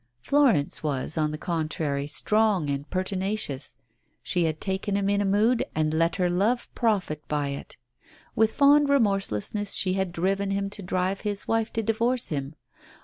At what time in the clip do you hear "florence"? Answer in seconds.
0.23-0.81